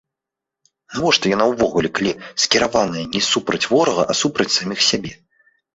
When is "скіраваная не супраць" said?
2.45-3.65